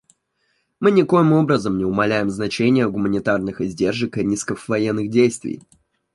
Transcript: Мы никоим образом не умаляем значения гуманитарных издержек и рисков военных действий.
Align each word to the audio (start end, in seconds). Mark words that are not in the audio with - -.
Мы 0.79 0.89
никоим 0.89 1.31
образом 1.31 1.77
не 1.77 1.85
умаляем 1.85 2.31
значения 2.31 2.87
гуманитарных 2.87 3.61
издержек 3.61 4.17
и 4.17 4.21
рисков 4.23 4.67
военных 4.67 5.11
действий. 5.11 5.61